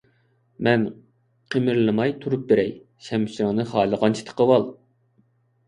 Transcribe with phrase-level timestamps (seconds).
[0.67, 0.85] مەن
[1.55, 2.73] قىمىرلىماي تۇرۇپ بېرەي،
[3.11, 4.69] شەمشىرىڭنى خالىغانچە تىقىۋال!